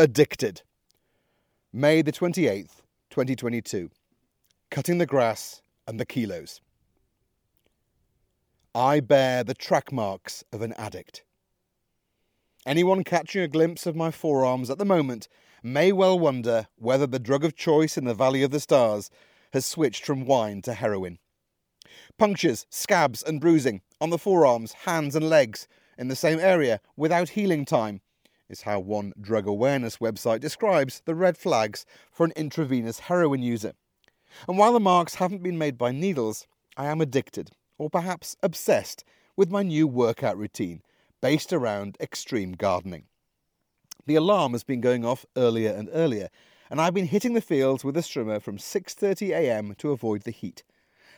Addicted. 0.00 0.62
May 1.74 2.00
the 2.00 2.10
28th, 2.10 2.76
2022. 3.10 3.90
Cutting 4.70 4.96
the 4.96 5.04
grass 5.04 5.60
and 5.86 6.00
the 6.00 6.06
kilos. 6.06 6.62
I 8.74 9.00
bear 9.00 9.44
the 9.44 9.52
track 9.52 9.92
marks 9.92 10.42
of 10.54 10.62
an 10.62 10.72
addict. 10.78 11.22
Anyone 12.64 13.04
catching 13.04 13.42
a 13.42 13.46
glimpse 13.46 13.84
of 13.84 13.94
my 13.94 14.10
forearms 14.10 14.70
at 14.70 14.78
the 14.78 14.86
moment 14.86 15.28
may 15.62 15.92
well 15.92 16.18
wonder 16.18 16.68
whether 16.76 17.06
the 17.06 17.18
drug 17.18 17.44
of 17.44 17.54
choice 17.54 17.98
in 17.98 18.04
the 18.04 18.14
Valley 18.14 18.42
of 18.42 18.52
the 18.52 18.60
Stars 18.60 19.10
has 19.52 19.66
switched 19.66 20.06
from 20.06 20.24
wine 20.24 20.62
to 20.62 20.72
heroin. 20.72 21.18
Punctures, 22.16 22.64
scabs, 22.70 23.22
and 23.22 23.38
bruising 23.38 23.82
on 24.00 24.08
the 24.08 24.16
forearms, 24.16 24.72
hands, 24.72 25.14
and 25.14 25.28
legs 25.28 25.68
in 25.98 26.08
the 26.08 26.16
same 26.16 26.40
area 26.40 26.80
without 26.96 27.28
healing 27.28 27.66
time 27.66 28.00
is 28.50 28.62
how 28.62 28.80
one 28.80 29.12
drug 29.20 29.46
awareness 29.46 29.98
website 29.98 30.40
describes 30.40 31.02
the 31.04 31.14
red 31.14 31.38
flags 31.38 31.86
for 32.12 32.26
an 32.26 32.32
intravenous 32.36 33.00
heroin 33.00 33.42
user. 33.42 33.72
And 34.48 34.58
while 34.58 34.72
the 34.72 34.80
marks 34.80 35.14
haven't 35.14 35.42
been 35.42 35.58
made 35.58 35.78
by 35.78 35.92
needles, 35.92 36.46
I 36.76 36.86
am 36.86 37.00
addicted, 37.00 37.50
or 37.78 37.88
perhaps 37.88 38.36
obsessed, 38.42 39.04
with 39.36 39.50
my 39.50 39.62
new 39.62 39.86
workout 39.86 40.36
routine 40.36 40.82
based 41.20 41.52
around 41.52 41.96
extreme 42.00 42.52
gardening. 42.52 43.04
The 44.06 44.16
alarm 44.16 44.52
has 44.52 44.64
been 44.64 44.80
going 44.80 45.04
off 45.04 45.26
earlier 45.36 45.70
and 45.70 45.88
earlier, 45.92 46.28
and 46.70 46.80
I've 46.80 46.94
been 46.94 47.06
hitting 47.06 47.34
the 47.34 47.40
fields 47.40 47.84
with 47.84 47.96
a 47.96 48.00
strimmer 48.00 48.40
from 48.40 48.58
6:30 48.58 49.30
a.m. 49.30 49.74
to 49.78 49.92
avoid 49.92 50.22
the 50.22 50.30
heat. 50.30 50.62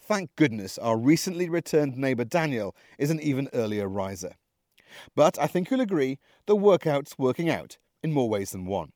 Thank 0.00 0.34
goodness 0.36 0.78
our 0.78 0.96
recently 0.96 1.48
returned 1.48 1.96
neighbour 1.96 2.24
Daniel 2.24 2.76
is 2.98 3.10
an 3.10 3.20
even 3.20 3.48
earlier 3.52 3.88
riser. 3.88 4.36
But 5.14 5.38
I 5.38 5.46
think 5.46 5.70
you'll 5.70 5.80
agree 5.80 6.18
the 6.46 6.56
workout's 6.56 7.18
working 7.18 7.50
out 7.50 7.78
in 8.02 8.12
more 8.12 8.28
ways 8.28 8.50
than 8.50 8.66
one. 8.66 8.92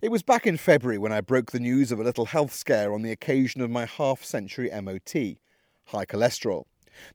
It 0.00 0.10
was 0.10 0.22
back 0.22 0.46
in 0.46 0.56
February 0.56 0.98
when 0.98 1.12
I 1.12 1.20
broke 1.20 1.52
the 1.52 1.60
news 1.60 1.92
of 1.92 2.00
a 2.00 2.04
little 2.04 2.26
health 2.26 2.54
scare 2.54 2.94
on 2.94 3.02
the 3.02 3.12
occasion 3.12 3.60
of 3.60 3.70
my 3.70 3.84
half 3.84 4.24
century 4.24 4.70
MOT 4.70 5.38
high 5.86 6.04
cholesterol. 6.04 6.64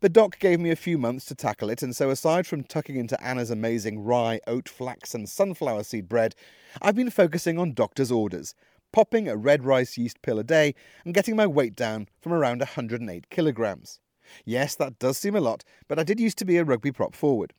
The 0.02 0.10
doc 0.10 0.40
gave 0.40 0.60
me 0.60 0.70
a 0.70 0.76
few 0.76 0.98
months 0.98 1.26
to 1.26 1.36
tackle 1.36 1.70
it, 1.70 1.82
and 1.82 1.96
so 1.96 2.10
aside 2.10 2.46
from 2.46 2.64
tucking 2.64 2.96
into 2.96 3.22
Ana's 3.24 3.50
amazing 3.50 4.04
rye, 4.04 4.40
oat, 4.46 4.70
flax, 4.70 5.16
and 5.16 5.28
sunflower 5.28 5.84
seed 5.84 6.08
bread, 6.08 6.36
I've 6.82 6.96
been 6.96 7.10
focusing 7.10 7.58
on 7.58 7.74
doctor's 7.74 8.12
orders, 8.12 8.54
popping 8.94 9.28
a 9.28 9.36
red 9.36 9.66
rice 9.66 9.98
yeast 9.98 10.22
pill 10.22 10.38
a 10.38 10.44
day, 10.44 10.76
and 11.04 11.14
getting 11.14 11.36
my 11.36 11.48
weight 11.48 11.76
down 11.76 12.08
from 12.22 12.34
around 12.34 12.60
108 12.60 13.30
kilograms. 13.30 14.00
Yes, 14.46 14.76
that 14.76 15.00
does 15.00 15.18
seem 15.18 15.36
a 15.36 15.42
lot, 15.42 15.64
but 15.88 16.00
I 16.00 16.04
did 16.04 16.20
used 16.20 16.38
to 16.40 16.46
be 16.46 16.58
a 16.58 16.64
rugby 16.64 16.92
prop 16.92 17.16
forward. 17.16 17.54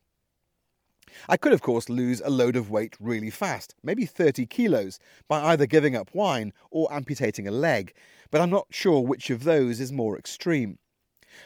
I 1.27 1.37
could, 1.37 1.53
of 1.53 1.61
course, 1.61 1.89
lose 1.89 2.21
a 2.21 2.29
load 2.29 2.55
of 2.55 2.69
weight 2.69 2.95
really 2.99 3.29
fast, 3.29 3.75
maybe 3.83 4.05
30 4.05 4.45
kilos, 4.45 4.99
by 5.27 5.43
either 5.43 5.65
giving 5.65 5.95
up 5.95 6.13
wine 6.13 6.53
or 6.71 6.91
amputating 6.91 7.47
a 7.47 7.51
leg, 7.51 7.93
but 8.31 8.41
I'm 8.41 8.49
not 8.49 8.67
sure 8.71 9.01
which 9.01 9.29
of 9.29 9.43
those 9.43 9.79
is 9.79 9.91
more 9.91 10.17
extreme. 10.17 10.79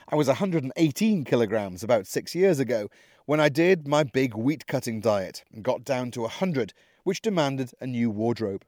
I 0.09 0.15
was 0.15 0.27
118 0.27 1.23
kilograms 1.23 1.83
about 1.83 2.07
six 2.07 2.35
years 2.35 2.59
ago 2.59 2.89
when 3.25 3.39
I 3.39 3.49
did 3.49 3.87
my 3.87 4.03
big 4.03 4.35
wheat 4.35 4.67
cutting 4.67 5.01
diet 5.01 5.43
and 5.53 5.63
got 5.63 5.83
down 5.83 6.11
to 6.11 6.21
100, 6.21 6.73
which 7.03 7.21
demanded 7.21 7.71
a 7.81 7.87
new 7.87 8.09
wardrobe. 8.09 8.63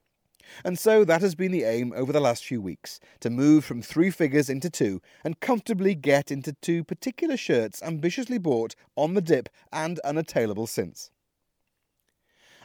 And 0.63 0.77
so 0.77 1.03
that 1.05 1.21
has 1.21 1.35
been 1.35 1.51
the 1.51 1.63
aim 1.63 1.93
over 1.95 2.11
the 2.11 2.19
last 2.19 2.45
few 2.45 2.61
weeks 2.61 2.99
to 3.19 3.29
move 3.29 3.65
from 3.65 3.81
three 3.81 4.11
figures 4.11 4.49
into 4.49 4.69
two 4.69 5.01
and 5.23 5.39
comfortably 5.39 5.95
get 5.95 6.31
into 6.31 6.53
two 6.53 6.83
particular 6.83 7.37
shirts 7.37 7.81
ambitiously 7.83 8.37
bought 8.37 8.75
on 8.95 9.13
the 9.13 9.21
dip 9.21 9.49
and 9.71 9.99
unattainable 9.99 10.67
since. 10.67 11.11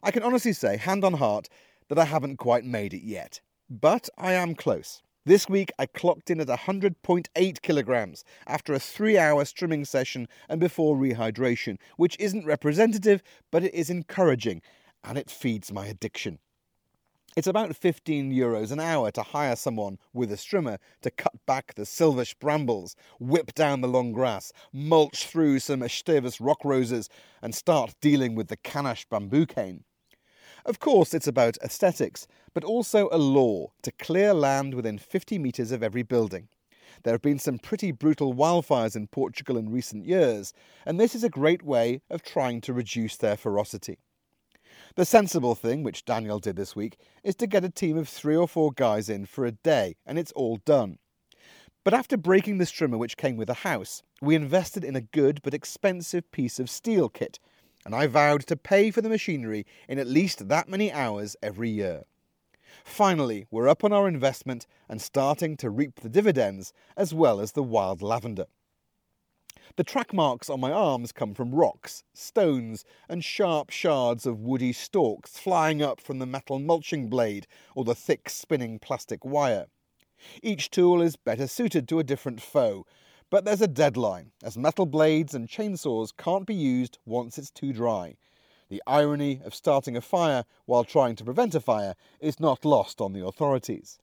I 0.02 0.10
can 0.10 0.22
honestly 0.22 0.52
say, 0.52 0.76
hand 0.76 1.04
on 1.04 1.14
heart, 1.14 1.48
that 1.88 1.98
I 1.98 2.04
haven't 2.04 2.36
quite 2.36 2.64
made 2.64 2.94
it 2.94 3.02
yet, 3.02 3.40
but 3.70 4.08
I 4.18 4.32
am 4.32 4.54
close. 4.54 5.02
This 5.26 5.48
week 5.48 5.72
I 5.78 5.86
clocked 5.86 6.28
in 6.30 6.38
at 6.40 6.48
100.8 6.48 7.62
kilograms 7.62 8.24
after 8.46 8.74
a 8.74 8.78
three 8.78 9.16
hour 9.16 9.44
strimming 9.44 9.86
session 9.86 10.28
and 10.50 10.60
before 10.60 10.96
rehydration, 10.96 11.78
which 11.96 12.16
isn't 12.20 12.44
representative, 12.44 13.22
but 13.50 13.64
it 13.64 13.72
is 13.72 13.88
encouraging 13.88 14.60
and 15.02 15.16
it 15.16 15.30
feeds 15.30 15.72
my 15.72 15.86
addiction. 15.86 16.38
It's 17.36 17.48
about 17.48 17.74
15 17.74 18.32
euros 18.32 18.70
an 18.70 18.78
hour 18.78 19.10
to 19.10 19.22
hire 19.24 19.56
someone 19.56 19.98
with 20.12 20.30
a 20.30 20.36
strimmer 20.36 20.78
to 21.02 21.10
cut 21.10 21.34
back 21.46 21.74
the 21.74 21.82
silvish 21.82 22.38
brambles, 22.38 22.94
whip 23.18 23.52
down 23.54 23.80
the 23.80 23.88
long 23.88 24.12
grass, 24.12 24.52
mulch 24.72 25.26
through 25.26 25.58
some 25.58 25.80
Estevas 25.80 26.38
rock 26.40 26.64
roses, 26.64 27.08
and 27.42 27.52
start 27.52 27.96
dealing 28.00 28.36
with 28.36 28.46
the 28.46 28.56
Kanash 28.56 29.08
bamboo 29.10 29.46
cane. 29.46 29.82
Of 30.64 30.78
course, 30.78 31.12
it's 31.12 31.26
about 31.26 31.58
aesthetics, 31.60 32.28
but 32.54 32.62
also 32.62 33.08
a 33.10 33.18
law 33.18 33.72
to 33.82 33.90
clear 33.90 34.32
land 34.32 34.74
within 34.74 34.96
50 34.96 35.36
metres 35.40 35.72
of 35.72 35.82
every 35.82 36.04
building. 36.04 36.46
There 37.02 37.14
have 37.14 37.22
been 37.22 37.40
some 37.40 37.58
pretty 37.58 37.90
brutal 37.90 38.32
wildfires 38.32 38.94
in 38.94 39.08
Portugal 39.08 39.56
in 39.56 39.72
recent 39.72 40.06
years, 40.06 40.52
and 40.86 41.00
this 41.00 41.16
is 41.16 41.24
a 41.24 41.28
great 41.28 41.64
way 41.64 42.00
of 42.08 42.22
trying 42.22 42.60
to 42.60 42.72
reduce 42.72 43.16
their 43.16 43.36
ferocity. 43.36 43.98
The 44.96 45.04
sensible 45.04 45.56
thing, 45.56 45.82
which 45.82 46.04
Daniel 46.04 46.38
did 46.38 46.54
this 46.54 46.76
week, 46.76 46.98
is 47.24 47.34
to 47.36 47.48
get 47.48 47.64
a 47.64 47.68
team 47.68 47.96
of 47.96 48.08
three 48.08 48.36
or 48.36 48.46
four 48.46 48.70
guys 48.70 49.08
in 49.08 49.26
for 49.26 49.44
a 49.44 49.50
day, 49.50 49.96
and 50.06 50.20
it's 50.20 50.30
all 50.32 50.58
done. 50.58 50.98
But 51.82 51.94
after 51.94 52.16
breaking 52.16 52.58
the 52.58 52.64
strimmer 52.64 52.96
which 52.96 53.16
came 53.16 53.36
with 53.36 53.48
the 53.48 53.54
house, 53.54 54.04
we 54.22 54.36
invested 54.36 54.84
in 54.84 54.94
a 54.94 55.00
good 55.00 55.40
but 55.42 55.52
expensive 55.52 56.30
piece 56.30 56.60
of 56.60 56.70
steel 56.70 57.08
kit, 57.08 57.40
and 57.84 57.92
I 57.92 58.06
vowed 58.06 58.46
to 58.46 58.56
pay 58.56 58.92
for 58.92 59.00
the 59.00 59.08
machinery 59.08 59.66
in 59.88 59.98
at 59.98 60.06
least 60.06 60.48
that 60.48 60.68
many 60.68 60.92
hours 60.92 61.34
every 61.42 61.70
year. 61.70 62.04
Finally, 62.84 63.48
we're 63.50 63.68
up 63.68 63.82
on 63.82 63.92
our 63.92 64.06
investment 64.06 64.64
and 64.88 65.02
starting 65.02 65.56
to 65.56 65.70
reap 65.70 66.00
the 66.00 66.08
dividends 66.08 66.72
as 66.96 67.12
well 67.12 67.40
as 67.40 67.52
the 67.52 67.64
wild 67.64 68.00
lavender. 68.00 68.46
The 69.76 69.84
track 69.84 70.12
marks 70.12 70.48
on 70.48 70.60
my 70.60 70.70
arms 70.70 71.10
come 71.10 71.34
from 71.34 71.54
rocks, 71.54 72.04
stones, 72.12 72.84
and 73.08 73.24
sharp 73.24 73.70
shards 73.70 74.26
of 74.26 74.40
woody 74.40 74.72
stalks 74.72 75.38
flying 75.38 75.82
up 75.82 76.00
from 76.00 76.18
the 76.18 76.26
metal 76.26 76.58
mulching 76.58 77.08
blade 77.08 77.46
or 77.74 77.84
the 77.84 77.94
thick 77.94 78.28
spinning 78.28 78.78
plastic 78.78 79.24
wire. 79.24 79.66
Each 80.42 80.70
tool 80.70 81.02
is 81.02 81.16
better 81.16 81.46
suited 81.46 81.88
to 81.88 81.98
a 81.98 82.04
different 82.04 82.40
foe, 82.40 82.86
but 83.30 83.44
there's 83.44 83.60
a 83.60 83.66
deadline, 83.66 84.30
as 84.42 84.56
metal 84.56 84.86
blades 84.86 85.34
and 85.34 85.48
chainsaws 85.48 86.16
can't 86.16 86.46
be 86.46 86.54
used 86.54 86.98
once 87.04 87.36
it's 87.36 87.50
too 87.50 87.72
dry. 87.72 88.16
The 88.68 88.82
irony 88.86 89.40
of 89.44 89.54
starting 89.54 89.96
a 89.96 90.00
fire 90.00 90.44
while 90.66 90.84
trying 90.84 91.16
to 91.16 91.24
prevent 91.24 91.54
a 91.54 91.60
fire 91.60 91.94
is 92.20 92.38
not 92.38 92.64
lost 92.64 93.00
on 93.00 93.12
the 93.12 93.24
authorities. 93.24 93.98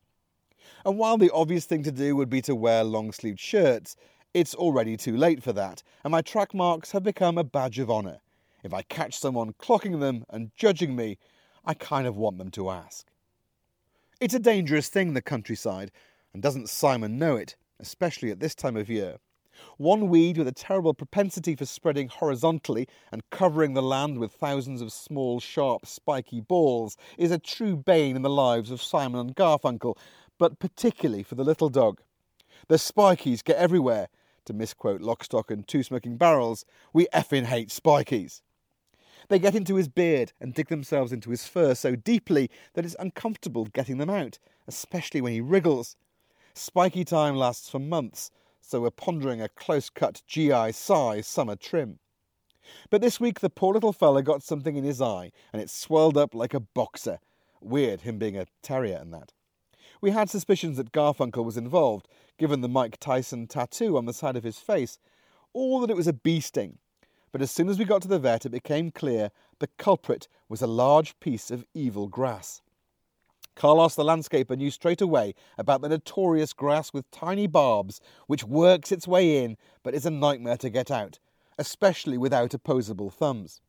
And 0.86 0.98
while 0.98 1.18
the 1.18 1.32
obvious 1.32 1.66
thing 1.66 1.84
to 1.84 1.92
do 1.92 2.16
would 2.16 2.30
be 2.30 2.42
to 2.44 2.56
wear 2.56 2.84
long 2.84 3.12
sleeved 3.12 3.40
shirts, 3.40 3.96
it's 4.34 4.56
already 4.56 4.96
too 4.96 5.18
late 5.18 5.44
for 5.44 5.54
that, 5.54 5.84
and 6.04 6.12
my 6.12 6.22
track 6.22 6.54
marks 6.54 6.92
have 6.92 7.04
become 7.04 7.38
a 7.38 7.44
badge 7.44 7.80
of 7.80 7.92
honour. 7.92 8.20
If 8.64 8.74
I 8.74 8.84
catch 8.84 9.18
someone 9.18 9.54
clocking 9.54 10.00
them 10.00 10.24
and 10.30 10.52
judging 10.56 10.96
me, 10.96 11.18
I 11.66 11.74
kind 11.74 12.08
of 12.08 12.18
want 12.18 12.38
them 12.38 12.52
to 12.52 12.70
ask. 12.70 13.08
It's 14.20 14.34
a 14.34 14.40
dangerous 14.40 14.88
thing, 14.88 15.14
the 15.14 15.22
countryside, 15.22 15.92
and 16.34 16.42
doesn't 16.42 16.70
Simon 16.70 17.18
know 17.18 17.36
it, 17.36 17.56
especially 17.80 18.32
at 18.32 18.40
this 18.40 18.56
time 18.56 18.78
of 18.78 18.90
year? 18.90 19.18
One 19.78 20.08
weed 20.08 20.38
with 20.38 20.48
a 20.48 20.54
terrible 20.54 20.94
propensity 20.94 21.56
for 21.56 21.66
spreading 21.66 22.08
horizontally 22.08 22.88
and 23.12 23.30
covering 23.32 23.74
the 23.74 23.82
land 23.82 24.18
with 24.18 24.32
thousands 24.32 24.82
of 24.82 24.94
small, 24.94 25.40
sharp, 25.40 25.86
spiky 25.86 26.40
balls 26.40 26.98
is 27.18 27.32
a 27.32 27.38
true 27.38 27.76
bane 27.76 28.16
in 28.16 28.22
the 28.22 28.30
lives 28.30 28.72
of 28.72 28.82
Simon 28.82 29.20
and 29.20 29.36
Garfunkel, 29.36 29.98
but 30.38 30.58
particularly 30.60 31.22
for 31.24 31.36
the 31.36 31.44
little 31.44 31.70
dog. 31.70 32.02
The 32.68 32.78
spikies 32.78 33.44
get 33.44 33.58
everywhere, 33.58 34.08
to 34.46 34.54
misquote 34.54 35.02
Lock, 35.02 35.24
Stock 35.24 35.52
and 35.52 35.68
Two 35.68 35.84
Smoking 35.84 36.18
Barrels, 36.18 36.66
we 36.94 37.08
effing 37.14 37.46
hate 37.46 37.70
spikies. 37.70 38.42
They 39.30 39.40
get 39.40 39.56
into 39.56 39.76
his 39.76 39.88
beard 39.88 40.34
and 40.40 40.54
dig 40.54 40.68
themselves 40.68 41.14
into 41.14 41.30
his 41.30 41.48
fur 41.48 41.76
so 41.76 41.96
deeply 41.96 42.50
that 42.74 42.86
it's 42.86 42.96
uncomfortable 43.00 43.66
getting 43.66 43.98
them 43.98 44.10
out, 44.10 44.40
especially 44.68 45.22
when 45.22 45.34
he 45.34 45.42
wriggles. 45.42 45.96
Spiky 46.54 47.06
time 47.06 47.36
lasts 47.36 47.70
for 47.70 47.80
months, 47.80 48.32
so 48.60 48.82
we're 48.82 48.92
pondering 48.92 49.42
a 49.42 49.50
close 49.50 49.90
cut 49.90 50.22
GI 50.28 50.72
size 50.74 51.28
summer 51.28 51.56
trim. 51.56 52.00
But 52.90 53.02
this 53.02 53.20
week 53.20 53.40
the 53.40 53.50
poor 53.50 53.74
little 53.74 53.94
fella 53.94 54.22
got 54.22 54.44
something 54.44 54.76
in 54.76 54.84
his 54.84 55.02
eye 55.02 55.32
and 55.52 55.62
it 55.62 55.70
swelled 55.70 56.18
up 56.18 56.36
like 56.36 56.54
a 56.54 56.60
boxer. 56.60 57.20
Weird, 57.60 58.02
him 58.02 58.18
being 58.18 58.38
a 58.38 58.48
terrier 58.62 58.98
and 58.98 59.14
that. 59.14 59.34
We 60.02 60.10
had 60.10 60.32
suspicions 60.32 60.78
that 60.78 60.92
Garfunkel 60.92 61.46
was 61.46 61.58
involved, 61.58 62.08
given 62.40 62.62
the 62.62 62.68
Mike 62.68 62.98
Tyson 63.00 63.46
tattoo 63.46 63.96
on 63.96 64.06
the 64.06 64.14
side 64.14 64.36
of 64.36 64.44
his 64.44 64.58
face, 64.58 64.98
or 65.54 65.80
that 65.80 65.92
it 65.92 65.96
was 65.96 66.08
a 66.08 66.14
bee 66.14 66.40
sting. 66.40 66.80
But 67.32 67.44
as 67.44 67.52
soon 67.52 67.70
as 67.70 67.78
we 67.78 67.86
got 67.86 68.02
to 68.02 68.08
the 68.08 68.18
vet, 68.18 68.46
it 68.46 68.50
became 68.50 68.90
clear 68.90 69.30
the 69.60 69.70
culprit 69.78 70.28
was 70.50 70.64
a 70.64 70.68
large 70.68 71.20
piece 71.20 71.52
of 71.52 71.66
evil 71.76 72.08
grass. 72.08 72.64
Carlos 73.54 73.94
the 73.94 74.04
landscaper 74.04 74.58
knew 74.58 74.72
straight 74.72 75.02
away 75.02 75.36
about 75.56 75.82
the 75.82 75.90
notorious 75.90 76.52
grass 76.52 76.92
with 76.92 77.10
tiny 77.12 77.46
barbs, 77.46 78.02
which 78.26 78.44
works 78.44 78.92
its 78.92 79.08
way 79.08 79.44
in 79.44 79.56
but 79.84 79.94
is 79.94 80.06
a 80.06 80.10
nightmare 80.10 80.58
to 80.58 80.70
get 80.72 80.90
out, 80.90 81.20
especially 81.60 82.18
without 82.18 82.56
opposable 82.56 83.12
thumbs. 83.12 83.62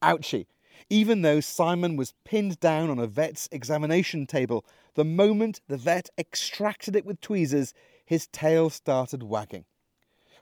Ouchie, 0.00 0.46
Even 0.90 1.22
though 1.22 1.40
Simon 1.40 1.96
was 1.96 2.14
pinned 2.24 2.60
down 2.60 2.90
on 2.90 2.98
a 2.98 3.06
vet's 3.06 3.48
examination 3.50 4.26
table, 4.26 4.64
the 4.94 5.04
moment 5.04 5.60
the 5.66 5.76
vet 5.76 6.10
extracted 6.18 6.94
it 6.94 7.06
with 7.06 7.20
tweezers, 7.20 7.72
his 8.04 8.26
tail 8.28 8.68
started 8.70 9.22
wagging. 9.22 9.64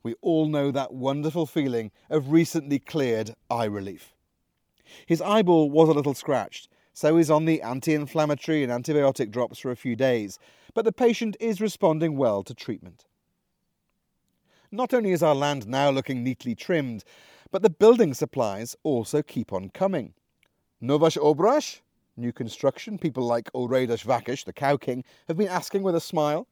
We 0.02 0.14
all 0.20 0.46
know 0.48 0.70
that 0.72 0.92
wonderful 0.92 1.46
feeling 1.46 1.92
of 2.10 2.32
recently 2.32 2.80
cleared 2.80 3.34
eye 3.50 3.66
relief. 3.66 4.14
His 5.06 5.22
eyeball 5.22 5.70
was 5.70 5.88
a 5.88 5.92
little 5.92 6.14
scratched, 6.14 6.68
so 6.92 7.16
he's 7.16 7.30
on 7.30 7.44
the 7.44 7.62
anti 7.62 7.94
inflammatory 7.94 8.64
and 8.64 8.72
antibiotic 8.72 9.30
drops 9.30 9.60
for 9.60 9.70
a 9.70 9.76
few 9.76 9.94
days, 9.94 10.38
but 10.74 10.84
the 10.84 10.92
patient 10.92 11.36
is 11.40 11.60
responding 11.60 12.16
well 12.16 12.42
to 12.42 12.54
treatment. 12.54 13.06
Not 14.70 14.92
only 14.92 15.12
is 15.12 15.22
our 15.22 15.34
land 15.34 15.68
now 15.68 15.90
looking 15.90 16.24
neatly 16.24 16.54
trimmed, 16.54 17.04
but 17.50 17.62
the 17.62 17.70
building 17.70 18.12
supplies 18.12 18.74
also 18.82 19.22
keep 19.22 19.52
on 19.52 19.68
coming. 19.70 20.14
Novas 20.84 21.14
Obras, 21.14 21.78
new 22.16 22.32
construction, 22.32 22.98
people 22.98 23.24
like 23.24 23.52
Ulradash 23.52 24.04
Vakish, 24.04 24.44
the 24.44 24.52
Cow 24.52 24.76
King, 24.76 25.04
have 25.28 25.36
been 25.36 25.46
asking 25.46 25.84
with 25.84 25.94
a 25.94 26.00
smile. 26.00 26.48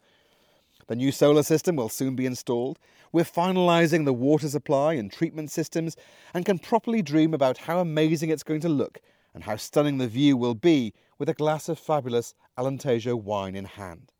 The 0.86 0.94
new 0.94 1.10
solar 1.10 1.42
system 1.42 1.74
will 1.74 1.88
soon 1.88 2.14
be 2.14 2.26
installed. 2.26 2.78
We're 3.10 3.24
finalising 3.24 4.04
the 4.04 4.12
water 4.12 4.48
supply 4.48 4.94
and 4.94 5.12
treatment 5.12 5.50
systems 5.50 5.96
and 6.32 6.46
can 6.46 6.60
properly 6.60 7.02
dream 7.02 7.34
about 7.34 7.58
how 7.58 7.80
amazing 7.80 8.30
it's 8.30 8.44
going 8.44 8.60
to 8.60 8.68
look 8.68 9.00
and 9.34 9.42
how 9.42 9.56
stunning 9.56 9.98
the 9.98 10.06
view 10.06 10.36
will 10.36 10.54
be 10.54 10.94
with 11.18 11.28
a 11.28 11.34
glass 11.34 11.68
of 11.68 11.80
fabulous 11.80 12.32
Alentejo 12.56 13.20
wine 13.20 13.56
in 13.56 13.64
hand. 13.64 14.12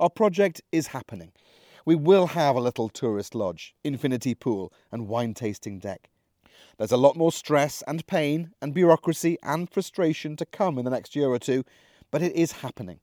Our 0.00 0.10
project 0.10 0.62
is 0.72 0.88
happening. 0.88 1.30
We 1.84 1.94
will 1.94 2.26
have 2.26 2.56
a 2.56 2.60
little 2.60 2.88
tourist 2.88 3.36
lodge, 3.36 3.76
infinity 3.84 4.34
pool, 4.34 4.72
and 4.90 5.06
wine 5.06 5.32
tasting 5.32 5.78
deck. 5.78 6.10
There's 6.78 6.92
a 6.92 6.96
lot 6.96 7.16
more 7.16 7.32
stress 7.32 7.82
and 7.88 8.06
pain 8.06 8.52
and 8.62 8.72
bureaucracy 8.72 9.36
and 9.42 9.68
frustration 9.68 10.36
to 10.36 10.46
come 10.46 10.78
in 10.78 10.84
the 10.84 10.92
next 10.92 11.16
year 11.16 11.26
or 11.28 11.40
two, 11.40 11.64
but 12.12 12.22
it 12.22 12.32
is 12.36 12.52
happening. 12.52 13.00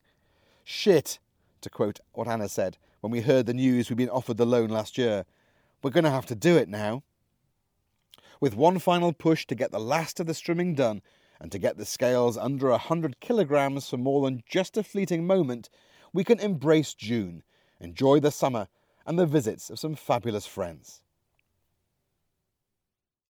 Shit, 0.64 1.18
to 1.60 1.68
quote 1.68 2.00
what 2.12 2.26
Ana 2.26 2.48
said 2.48 2.78
when 3.00 3.10
we 3.10 3.20
heard 3.20 3.44
the 3.44 3.52
news 3.52 3.90
we'd 3.90 3.98
been 3.98 4.08
offered 4.08 4.38
the 4.38 4.46
loan 4.46 4.70
last 4.70 4.96
year. 4.96 5.26
We're 5.82 5.90
going 5.90 6.04
to 6.04 6.10
have 6.10 6.24
to 6.26 6.34
do 6.34 6.56
it 6.56 6.70
now. 6.70 7.02
With 8.40 8.56
one 8.56 8.78
final 8.78 9.12
push 9.12 9.46
to 9.46 9.54
get 9.54 9.72
the 9.72 9.78
last 9.78 10.20
of 10.20 10.26
the 10.26 10.32
strimming 10.32 10.74
done 10.74 11.02
and 11.38 11.52
to 11.52 11.58
get 11.58 11.76
the 11.76 11.84
scales 11.84 12.38
under 12.38 12.70
a 12.70 12.78
hundred 12.78 13.20
kilograms 13.20 13.90
for 13.90 13.98
more 13.98 14.24
than 14.24 14.42
just 14.48 14.78
a 14.78 14.82
fleeting 14.82 15.26
moment, 15.26 15.68
we 16.14 16.24
can 16.24 16.40
embrace 16.40 16.94
June, 16.94 17.42
enjoy 17.78 18.20
the 18.20 18.30
summer, 18.30 18.68
and 19.06 19.18
the 19.18 19.26
visits 19.26 19.68
of 19.68 19.78
some 19.78 19.94
fabulous 19.94 20.46
friends. 20.46 21.02